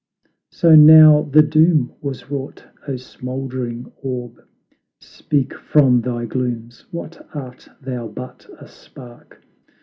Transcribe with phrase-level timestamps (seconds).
[0.49, 4.43] So now the doom was wrought; O, smouldering orb,
[4.99, 9.43] Speak from thy glooms, what art thou but a spark?